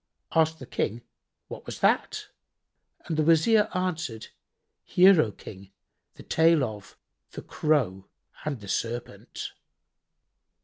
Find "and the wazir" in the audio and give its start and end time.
3.05-3.69